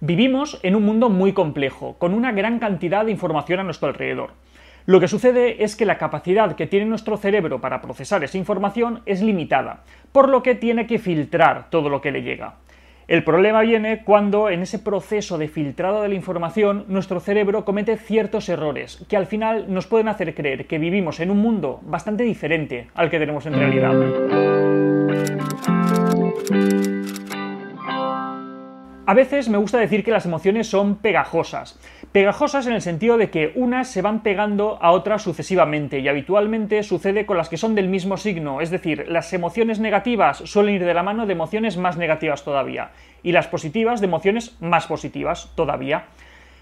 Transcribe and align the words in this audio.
Vivimos 0.00 0.60
en 0.62 0.76
un 0.76 0.84
mundo 0.84 1.08
muy 1.08 1.32
complejo, 1.32 1.96
con 1.98 2.14
una 2.14 2.30
gran 2.30 2.60
cantidad 2.60 3.04
de 3.04 3.10
información 3.10 3.58
a 3.58 3.64
nuestro 3.64 3.88
alrededor. 3.88 4.30
Lo 4.86 5.00
que 5.00 5.08
sucede 5.08 5.64
es 5.64 5.74
que 5.74 5.84
la 5.84 5.98
capacidad 5.98 6.54
que 6.54 6.68
tiene 6.68 6.86
nuestro 6.86 7.16
cerebro 7.16 7.60
para 7.60 7.82
procesar 7.82 8.22
esa 8.22 8.38
información 8.38 9.02
es 9.06 9.22
limitada, 9.22 9.82
por 10.12 10.28
lo 10.28 10.44
que 10.44 10.54
tiene 10.54 10.86
que 10.86 11.00
filtrar 11.00 11.68
todo 11.70 11.88
lo 11.88 12.00
que 12.00 12.12
le 12.12 12.22
llega. 12.22 12.54
El 13.08 13.24
problema 13.24 13.62
viene 13.62 14.04
cuando 14.04 14.50
en 14.50 14.62
ese 14.62 14.78
proceso 14.78 15.36
de 15.36 15.48
filtrado 15.48 16.02
de 16.02 16.10
la 16.10 16.14
información 16.14 16.84
nuestro 16.86 17.18
cerebro 17.18 17.64
comete 17.64 17.96
ciertos 17.96 18.48
errores 18.48 19.04
que 19.08 19.16
al 19.16 19.26
final 19.26 19.64
nos 19.66 19.88
pueden 19.88 20.06
hacer 20.06 20.32
creer 20.32 20.66
que 20.68 20.78
vivimos 20.78 21.18
en 21.18 21.32
un 21.32 21.38
mundo 21.38 21.80
bastante 21.82 22.22
diferente 22.22 22.86
al 22.94 23.10
que 23.10 23.18
tenemos 23.18 23.46
en 23.46 23.54
realidad. 23.54 24.77
A 29.08 29.14
veces 29.14 29.48
me 29.48 29.56
gusta 29.56 29.78
decir 29.78 30.04
que 30.04 30.10
las 30.10 30.26
emociones 30.26 30.68
son 30.68 30.96
pegajosas. 30.96 31.80
Pegajosas 32.12 32.66
en 32.66 32.74
el 32.74 32.82
sentido 32.82 33.16
de 33.16 33.30
que 33.30 33.52
unas 33.54 33.88
se 33.88 34.02
van 34.02 34.22
pegando 34.22 34.78
a 34.82 34.90
otras 34.90 35.22
sucesivamente 35.22 36.00
y 36.00 36.08
habitualmente 36.08 36.82
sucede 36.82 37.24
con 37.24 37.38
las 37.38 37.48
que 37.48 37.56
son 37.56 37.74
del 37.74 37.88
mismo 37.88 38.18
signo, 38.18 38.60
es 38.60 38.68
decir, 38.68 39.06
las 39.08 39.32
emociones 39.32 39.80
negativas 39.80 40.42
suelen 40.44 40.74
ir 40.74 40.84
de 40.84 40.92
la 40.92 41.02
mano 41.02 41.24
de 41.24 41.32
emociones 41.32 41.78
más 41.78 41.96
negativas 41.96 42.44
todavía 42.44 42.90
y 43.22 43.32
las 43.32 43.46
positivas 43.46 44.00
de 44.00 44.08
emociones 44.08 44.58
más 44.60 44.86
positivas 44.86 45.52
todavía. 45.54 46.04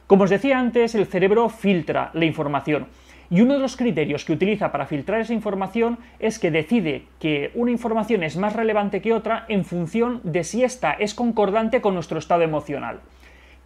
Como 0.06 0.22
os 0.22 0.30
decía 0.30 0.60
antes, 0.60 0.94
el 0.94 1.06
cerebro 1.06 1.48
filtra 1.48 2.10
la 2.12 2.26
información 2.26 2.86
y 3.30 3.40
uno 3.40 3.54
de 3.54 3.60
los 3.60 3.76
criterios 3.76 4.24
que 4.24 4.32
utiliza 4.32 4.72
para 4.72 4.86
filtrar 4.86 5.20
esa 5.20 5.34
información 5.34 5.98
es 6.18 6.38
que 6.38 6.50
decide 6.50 7.04
que 7.18 7.50
una 7.54 7.70
información 7.70 8.22
es 8.22 8.36
más 8.36 8.54
relevante 8.54 9.02
que 9.02 9.12
otra 9.12 9.44
en 9.48 9.64
función 9.64 10.20
de 10.24 10.44
si 10.44 10.62
ésta 10.62 10.92
es 10.92 11.14
concordante 11.14 11.80
con 11.80 11.94
nuestro 11.94 12.18
estado 12.18 12.42
emocional. 12.42 13.00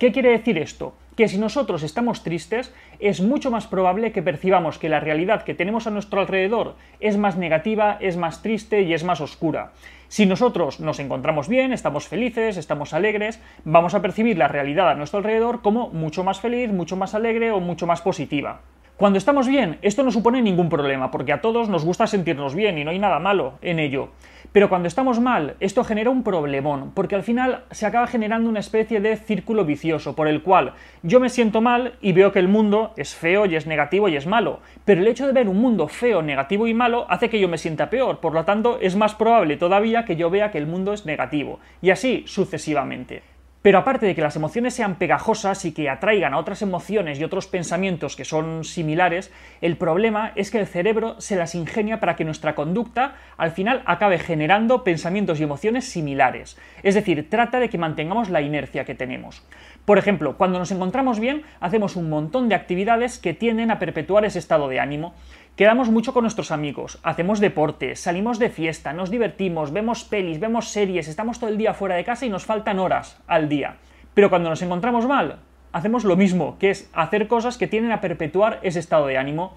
¿Qué 0.01 0.13
quiere 0.13 0.31
decir 0.31 0.57
esto? 0.57 0.95
Que 1.15 1.29
si 1.29 1.37
nosotros 1.37 1.83
estamos 1.83 2.23
tristes, 2.23 2.73
es 3.01 3.21
mucho 3.21 3.51
más 3.51 3.67
probable 3.67 4.13
que 4.13 4.23
percibamos 4.23 4.79
que 4.79 4.89
la 4.89 4.99
realidad 4.99 5.43
que 5.43 5.52
tenemos 5.52 5.87
a 5.87 5.91
nuestro 5.91 6.21
alrededor 6.21 6.77
es 7.01 7.19
más 7.19 7.37
negativa, 7.37 7.99
es 8.01 8.17
más 8.17 8.41
triste 8.41 8.80
y 8.80 8.95
es 8.95 9.05
más 9.05 9.21
oscura. 9.21 9.73
Si 10.09 10.24
nosotros 10.24 10.80
nos 10.80 11.01
encontramos 11.01 11.49
bien, 11.49 11.74
estamos 11.74 12.09
felices, 12.09 12.57
estamos 12.57 12.95
alegres, 12.95 13.41
vamos 13.65 13.93
a 13.93 14.01
percibir 14.01 14.39
la 14.39 14.49
realidad 14.49 14.89
a 14.89 14.95
nuestro 14.95 15.19
alrededor 15.19 15.61
como 15.61 15.91
mucho 15.91 16.24
más 16.24 16.41
feliz, 16.41 16.73
mucho 16.73 16.97
más 16.97 17.15
alegre 17.15 17.52
o 17.52 17.61
mucho 17.61 17.87
más 17.87 18.01
positiva. 18.01 18.63
Cuando 19.01 19.16
estamos 19.16 19.48
bien, 19.48 19.79
esto 19.80 20.02
no 20.02 20.10
supone 20.10 20.43
ningún 20.43 20.68
problema, 20.68 21.10
porque 21.10 21.32
a 21.32 21.40
todos 21.40 21.70
nos 21.70 21.87
gusta 21.87 22.06
sentirnos 22.06 22.54
bien 22.54 22.76
y 22.76 22.84
no 22.84 22.90
hay 22.90 22.98
nada 22.98 23.18
malo 23.18 23.54
en 23.62 23.79
ello. 23.79 24.10
Pero 24.52 24.68
cuando 24.68 24.88
estamos 24.88 25.20
mal, 25.20 25.56
esto 25.59 25.84
genera 25.84 26.10
un 26.10 26.23
problemón, 26.23 26.93
porque 26.93 27.15
al 27.15 27.23
final 27.23 27.65
se 27.71 27.87
acaba 27.87 28.06
generando 28.06 28.51
una 28.51 28.60
especie 28.60 29.01
de 29.01 29.16
círculo 29.16 29.65
vicioso, 29.65 30.15
por 30.15 30.28
el 30.28 30.43
cual 30.43 30.74
yo 31.02 31.18
me 31.18 31.30
siento 31.30 31.62
mal 31.62 31.95
y 32.02 32.12
veo 32.12 32.30
que 32.30 32.40
el 32.40 32.48
mundo 32.48 32.93
es 32.98 33.15
feo 33.15 33.46
y 33.46 33.56
es 33.56 33.66
negativo 33.66 34.06
y 34.10 34.16
es 34.16 34.26
malo. 34.26 34.60
Pero 34.84 35.01
el 35.01 35.09
hecho 35.09 35.26
de 35.26 35.32
ver 35.32 35.48
un 35.48 35.62
mundo 35.62 35.88
feo, 35.88 36.21
negativo 36.21 36.66
y 36.66 36.74
malo 36.74 37.06
hace 37.09 37.30
que 37.30 37.40
yo 37.40 37.48
me 37.48 37.56
sienta 37.56 37.88
peor, 37.88 38.21
por 38.21 38.34
lo 38.34 38.45
tanto 38.45 38.78
es 38.82 38.96
más 38.96 39.15
probable 39.15 39.56
todavía 39.56 40.04
que 40.04 40.16
yo 40.16 40.28
vea 40.28 40.51
que 40.51 40.59
el 40.59 40.66
mundo 40.66 40.93
es 40.93 41.06
negativo, 41.06 41.59
y 41.80 41.88
así 41.88 42.24
sucesivamente. 42.26 43.23
Pero 43.63 43.79
aparte 43.79 44.07
de 44.07 44.15
que 44.15 44.23
las 44.23 44.37
emociones 44.37 44.73
sean 44.73 44.97
pegajosas 44.97 45.66
y 45.66 45.73
que 45.73 45.91
atraigan 45.91 46.33
a 46.33 46.39
otras 46.39 46.63
emociones 46.63 47.21
y 47.21 47.25
otros 47.25 47.47
pensamientos 47.47 48.17
que 48.17 48.25
son 48.25 48.65
similares, 48.65 49.30
el 49.61 49.77
problema 49.77 50.33
es 50.35 50.51
que 50.51 50.59
el 50.59 50.67
cerebro 50.67 51.21
se 51.21 51.37
las 51.37 51.55
ingenia 51.55 52.01
para 52.01 52.17
que 52.17 52.25
nuestra 52.25 52.55
conducta 52.55 53.17
al 53.37 53.51
final 53.51 53.83
acabe 53.85 54.19
generando 54.19 54.83
pensamientos 54.83 55.41
y 55.41 55.43
emociones 55.43 55.85
similares. 55.85 56.57
Es 56.83 56.95
decir, 56.95 57.29
trata 57.29 57.61
de 57.61 57.69
que 57.69 57.77
mantengamos 57.77 58.30
la 58.30 58.41
inercia 58.41 58.87
que 58.87 58.95
tenemos. 58.95 59.43
Por 59.85 59.99
ejemplo, 59.99 60.39
cuando 60.39 60.59
nos 60.59 60.71
encontramos 60.71 61.21
bien, 61.21 61.43
hacemos 61.61 61.97
un 61.97 62.09
montón 62.09 62.49
de 62.49 62.55
actividades 62.55 63.19
que 63.19 63.35
tienden 63.35 63.71
a 63.71 63.79
perpetuar 63.79 64.25
ese 64.25 64.39
estado 64.39 64.69
de 64.69 64.81
ánimo. 64.81 65.12
Quedamos 65.56 65.91
mucho 65.91 66.15
con 66.15 66.22
nuestros 66.22 66.53
amigos, 66.53 66.99
hacemos 67.03 67.39
deporte, 67.39 67.95
salimos 67.95 68.39
de 68.39 68.49
fiesta, 68.49 68.95
nos 68.95 69.11
divertimos, 69.11 69.73
vemos 69.73 70.05
pelis, 70.05 70.41
vemos 70.41 70.69
series, 70.69 71.07
estamos 71.07 71.39
todo 71.39 71.51
el 71.51 71.59
día 71.59 71.75
fuera 71.75 71.97
de 71.97 72.05
casa 72.05 72.25
y 72.25 72.31
nos 72.31 72.47
faltan 72.47 72.79
horas 72.79 73.21
al 73.27 73.50
día. 73.50 73.77
Pero 74.15 74.31
cuando 74.31 74.49
nos 74.49 74.62
encontramos 74.62 75.06
mal, 75.06 75.41
hacemos 75.72 76.05
lo 76.05 76.16
mismo, 76.16 76.56
que 76.59 76.71
es 76.71 76.91
hacer 76.94 77.28
cosas 77.28 77.59
que 77.59 77.66
tienden 77.66 77.93
a 77.93 78.00
perpetuar 78.00 78.59
ese 78.62 78.78
estado 78.78 79.06
de 79.06 79.19
ánimo. 79.19 79.55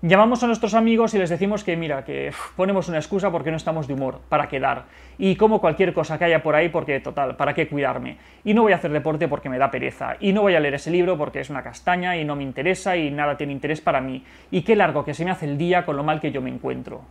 Llamamos 0.00 0.44
a 0.44 0.46
nuestros 0.46 0.74
amigos 0.74 1.14
y 1.14 1.18
les 1.18 1.28
decimos 1.30 1.64
que, 1.64 1.76
mira, 1.76 2.04
que 2.04 2.30
ponemos 2.54 2.88
una 2.88 2.98
excusa 2.98 3.32
porque 3.32 3.50
no 3.50 3.56
estamos 3.56 3.88
de 3.88 3.94
humor, 3.94 4.20
para 4.28 4.48
quedar. 4.48 4.84
Y 5.18 5.34
como 5.34 5.60
cualquier 5.60 5.92
cosa 5.92 6.18
que 6.18 6.26
haya 6.26 6.40
por 6.40 6.54
ahí, 6.54 6.68
porque, 6.68 7.00
total, 7.00 7.34
¿para 7.34 7.52
qué 7.52 7.66
cuidarme? 7.66 8.18
Y 8.44 8.54
no 8.54 8.62
voy 8.62 8.72
a 8.72 8.76
hacer 8.76 8.92
deporte 8.92 9.26
porque 9.26 9.48
me 9.48 9.58
da 9.58 9.72
pereza. 9.72 10.16
Y 10.20 10.32
no 10.32 10.42
voy 10.42 10.54
a 10.54 10.60
leer 10.60 10.74
ese 10.74 10.92
libro 10.92 11.18
porque 11.18 11.40
es 11.40 11.50
una 11.50 11.64
castaña 11.64 12.16
y 12.16 12.24
no 12.24 12.36
me 12.36 12.44
interesa 12.44 12.96
y 12.96 13.10
nada 13.10 13.36
tiene 13.36 13.52
interés 13.52 13.80
para 13.80 14.00
mí. 14.00 14.22
Y 14.52 14.62
qué 14.62 14.76
largo 14.76 15.04
que 15.04 15.14
se 15.14 15.24
me 15.24 15.32
hace 15.32 15.46
el 15.46 15.58
día 15.58 15.84
con 15.84 15.96
lo 15.96 16.04
mal 16.04 16.20
que 16.20 16.30
yo 16.30 16.40
me 16.40 16.50
encuentro 16.50 17.02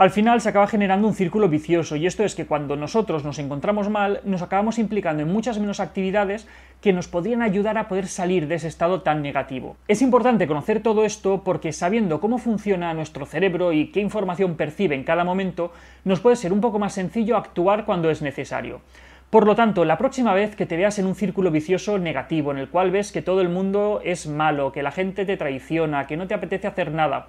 al 0.00 0.08
final 0.08 0.40
se 0.40 0.48
acaba 0.48 0.66
generando 0.66 1.06
un 1.06 1.12
círculo 1.12 1.50
vicioso 1.50 1.94
y 1.94 2.06
esto 2.06 2.24
es 2.24 2.34
que 2.34 2.46
cuando 2.46 2.74
nosotros 2.74 3.22
nos 3.22 3.38
encontramos 3.38 3.90
mal 3.90 4.22
nos 4.24 4.40
acabamos 4.40 4.78
implicando 4.78 5.22
en 5.22 5.30
muchas 5.30 5.58
menos 5.58 5.78
actividades 5.78 6.48
que 6.80 6.94
nos 6.94 7.06
podrían 7.06 7.42
ayudar 7.42 7.76
a 7.76 7.86
poder 7.86 8.06
salir 8.06 8.48
de 8.48 8.54
ese 8.54 8.68
estado 8.68 9.02
tan 9.02 9.20
negativo. 9.20 9.76
Es 9.88 10.00
importante 10.00 10.46
conocer 10.46 10.82
todo 10.82 11.04
esto 11.04 11.42
porque 11.44 11.74
sabiendo 11.74 12.18
cómo 12.18 12.38
funciona 12.38 12.94
nuestro 12.94 13.26
cerebro 13.26 13.74
y 13.74 13.88
qué 13.88 14.00
información 14.00 14.54
percibe 14.54 14.94
en 14.94 15.04
cada 15.04 15.22
momento, 15.22 15.70
nos 16.04 16.20
puede 16.20 16.36
ser 16.36 16.54
un 16.54 16.62
poco 16.62 16.78
más 16.78 16.94
sencillo 16.94 17.36
actuar 17.36 17.84
cuando 17.84 18.08
es 18.08 18.22
necesario. 18.22 18.80
Por 19.28 19.46
lo 19.46 19.54
tanto, 19.54 19.84
la 19.84 19.98
próxima 19.98 20.32
vez 20.32 20.56
que 20.56 20.64
te 20.64 20.78
veas 20.78 20.98
en 20.98 21.04
un 21.04 21.14
círculo 21.14 21.50
vicioso 21.50 21.98
negativo, 21.98 22.52
en 22.52 22.58
el 22.58 22.70
cual 22.70 22.90
ves 22.90 23.12
que 23.12 23.20
todo 23.20 23.42
el 23.42 23.50
mundo 23.50 24.00
es 24.02 24.26
malo, 24.26 24.72
que 24.72 24.82
la 24.82 24.92
gente 24.92 25.26
te 25.26 25.36
traiciona, 25.36 26.06
que 26.06 26.16
no 26.16 26.26
te 26.26 26.32
apetece 26.32 26.66
hacer 26.66 26.90
nada, 26.90 27.26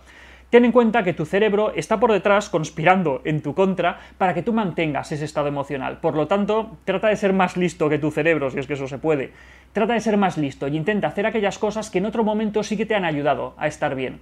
Ten 0.52 0.66
en 0.66 0.74
cuenta 0.74 1.06
que 1.06 1.14
tu 1.14 1.24
cerebro 1.26 1.72
está 1.78 1.98
por 1.98 2.12
detrás 2.12 2.50
conspirando 2.50 3.22
en 3.24 3.42
tu 3.42 3.56
contra 3.56 4.00
para 4.18 4.34
que 4.34 4.44
tú 4.44 4.52
mantengas 4.52 5.10
ese 5.14 5.24
estado 5.24 5.48
emocional. 5.48 6.00
Por 6.00 6.18
lo 6.18 6.28
tanto, 6.28 6.76
trata 6.84 7.08
de 7.08 7.16
ser 7.16 7.32
más 7.32 7.56
listo 7.56 7.88
que 7.88 7.98
tu 7.98 8.12
cerebro, 8.12 8.52
si 8.52 8.60
es 8.60 8.68
que 8.68 8.74
eso 8.74 8.86
se 8.86 8.98
puede. 8.98 9.32
Trata 9.72 9.94
de 9.94 10.02
ser 10.02 10.18
más 10.18 10.38
listo 10.38 10.68
y 10.68 10.76
intenta 10.76 11.08
hacer 11.08 11.26
aquellas 11.26 11.58
cosas 11.58 11.90
que 11.90 12.00
en 12.00 12.06
otro 12.06 12.26
momento 12.26 12.64
sí 12.64 12.76
que 12.76 12.86
te 12.86 12.96
han 12.96 13.06
ayudado 13.06 13.54
a 13.58 13.68
estar 13.68 13.96
bien. 13.96 14.20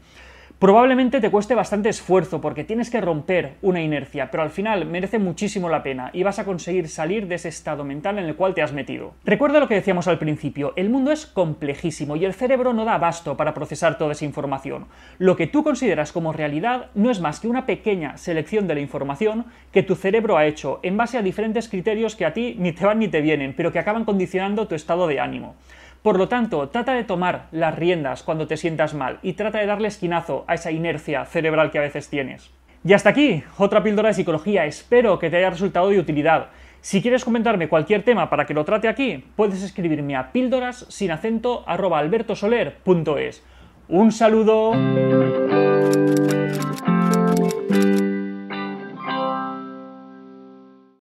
Probablemente 0.59 1.21
te 1.21 1.31
cueste 1.31 1.55
bastante 1.55 1.87
esfuerzo 1.87 2.41
porque 2.41 2.65
tienes 2.65 2.89
que 2.89 2.99
romper 2.99 3.53
una 3.61 3.81
inercia, 3.81 4.29
pero 4.29 4.43
al 4.43 4.49
final 4.49 4.85
merece 4.85 5.17
muchísimo 5.17 5.69
la 5.69 5.83
pena 5.83 6.09
y 6.11 6.23
vas 6.23 6.37
a 6.37 6.43
conseguir 6.43 6.89
salir 6.89 7.27
de 7.27 7.35
ese 7.35 7.47
estado 7.47 7.85
mental 7.85 8.19
en 8.19 8.25
el 8.25 8.35
cual 8.35 8.53
te 8.53 8.61
has 8.61 8.73
metido. 8.73 9.13
Recuerda 9.23 9.61
lo 9.61 9.69
que 9.69 9.75
decíamos 9.75 10.09
al 10.09 10.19
principio, 10.19 10.73
el 10.75 10.89
mundo 10.89 11.13
es 11.13 11.25
complejísimo 11.25 12.17
y 12.17 12.25
el 12.25 12.33
cerebro 12.33 12.73
no 12.73 12.83
da 12.83 12.95
abasto 12.95 13.37
para 13.37 13.53
procesar 13.53 13.97
toda 13.97 14.11
esa 14.11 14.25
información. 14.25 14.87
Lo 15.17 15.37
que 15.37 15.47
tú 15.47 15.63
consideras 15.63 16.11
como 16.11 16.33
realidad 16.33 16.87
no 16.93 17.09
es 17.09 17.21
más 17.21 17.39
que 17.39 17.47
una 17.47 17.65
pequeña 17.65 18.17
selección 18.17 18.67
de 18.67 18.75
la 18.75 18.81
información 18.81 19.45
que 19.71 19.83
tu 19.83 19.95
cerebro 19.95 20.35
ha 20.35 20.45
hecho 20.45 20.81
en 20.83 20.97
base 20.97 21.17
a 21.17 21.21
diferentes 21.21 21.69
criterios 21.69 22.17
que 22.17 22.25
a 22.25 22.33
ti 22.33 22.57
ni 22.59 22.73
te 22.73 22.85
van 22.85 22.99
ni 22.99 23.07
te 23.07 23.21
vienen, 23.21 23.53
pero 23.55 23.71
que 23.71 23.79
acaban 23.79 24.03
condicionando 24.03 24.67
tu 24.67 24.75
estado 24.75 25.07
de 25.07 25.21
ánimo. 25.21 25.55
Por 26.01 26.17
lo 26.17 26.29
tanto, 26.29 26.69
trata 26.69 26.93
de 26.93 27.03
tomar 27.03 27.47
las 27.51 27.75
riendas 27.75 28.23
cuando 28.23 28.47
te 28.47 28.57
sientas 28.57 28.93
mal 28.93 29.19
y 29.21 29.33
trata 29.33 29.59
de 29.59 29.65
darle 29.65 29.89
esquinazo 29.89 30.45
a 30.47 30.53
esa 30.55 30.71
inercia 30.71 31.25
cerebral 31.25 31.71
que 31.71 31.79
a 31.79 31.81
veces 31.81 32.09
tienes. 32.09 32.51
Y 32.85 32.93
hasta 32.93 33.09
aquí, 33.09 33.43
otra 33.57 33.83
píldora 33.83 34.07
de 34.07 34.13
psicología. 34.13 34.65
Espero 34.65 35.19
que 35.19 35.29
te 35.29 35.37
haya 35.37 35.49
resultado 35.49 35.89
de 35.89 35.99
utilidad. 35.99 36.47
Si 36.79 37.01
quieres 37.01 37.25
comentarme 37.25 37.67
cualquier 37.67 38.03
tema 38.03 38.29
para 38.29 38.45
que 38.45 38.53
lo 38.53 38.63
trate 38.63 38.87
aquí, 38.87 39.25
puedes 39.35 39.61
escribirme 39.61 40.15
a 40.15 40.31
píldoras 40.31 40.85
sin 40.87 41.11
acento 41.11 41.65
@albertosoler.es. 41.67 43.43
Un 43.89 44.11
saludo. 44.13 45.48